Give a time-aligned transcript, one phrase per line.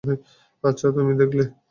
[0.63, 1.43] আচ্ছা, তুমি দেখলে?